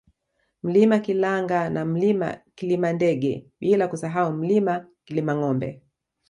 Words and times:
Mlima 0.63 0.99
Kilanga 0.99 1.69
na 1.69 1.85
Mlima 1.85 2.37
Kilimandege 2.55 3.45
bila 3.59 3.87
kusahau 3.87 4.33
Mlima 4.33 4.85
Kilimangombe 5.05 5.81